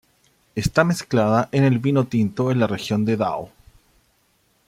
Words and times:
Está 0.55 0.83
mezclada 0.83 1.47
en 1.51 1.63
el 1.63 1.77
vino 1.77 2.07
tinto 2.07 2.49
en 2.49 2.59
la 2.59 2.65
región 2.65 3.05
de 3.05 3.19
Dão. 3.19 3.51